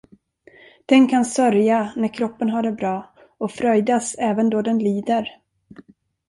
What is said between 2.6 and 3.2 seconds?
det bra,